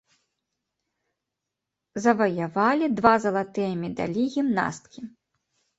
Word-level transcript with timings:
Заваявалі 2.07 2.85
два 3.01 3.13
залатыя 3.27 3.71
медалі 3.87 4.23
гімнасткі. 4.39 4.99